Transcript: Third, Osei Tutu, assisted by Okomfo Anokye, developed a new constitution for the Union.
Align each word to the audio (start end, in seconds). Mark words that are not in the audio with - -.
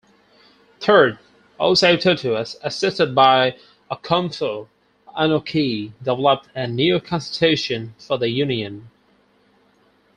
Third, 0.79 1.19
Osei 1.59 1.95
Tutu, 2.01 2.33
assisted 2.33 3.13
by 3.13 3.55
Okomfo 3.91 4.67
Anokye, 5.15 5.93
developed 5.99 6.49
a 6.55 6.65
new 6.65 6.99
constitution 6.99 7.93
for 7.99 8.17
the 8.17 8.29
Union. 8.29 8.89